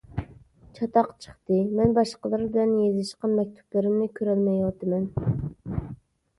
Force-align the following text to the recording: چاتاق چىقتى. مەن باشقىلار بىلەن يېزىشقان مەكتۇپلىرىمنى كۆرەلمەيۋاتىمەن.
چاتاق 0.77 1.11
چىقتى. 1.25 1.59
مەن 1.81 1.93
باشقىلار 1.99 2.47
بىلەن 2.57 2.73
يېزىشقان 2.79 3.37
مەكتۇپلىرىمنى 3.43 4.11
كۆرەلمەيۋاتىمەن. 4.19 5.09